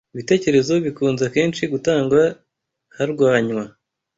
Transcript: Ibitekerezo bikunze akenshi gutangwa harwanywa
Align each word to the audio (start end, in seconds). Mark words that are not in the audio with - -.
Ibitekerezo 0.13 0.73
bikunze 0.85 1.21
akenshi 1.29 1.63
gutangwa 1.73 2.21
harwanywa 2.95 3.63